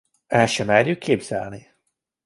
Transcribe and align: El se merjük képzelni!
El 0.29 0.47
se 0.47 0.63
merjük 0.63 0.99
képzelni! 0.99 1.73